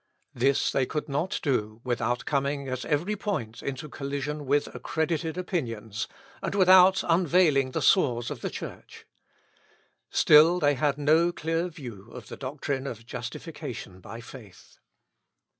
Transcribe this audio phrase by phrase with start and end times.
[0.33, 6.07] This they could not do without coming at every point into collision with accredited opinions,
[6.41, 9.05] and without unveiling the sores of the Church.
[10.09, 14.79] Still they had no clear view of the doctrine of justification by faith.